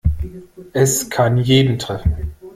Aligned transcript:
Es 0.73 1.11
kann 1.11 1.37
jeden 1.37 1.77
treffen. 1.77 2.31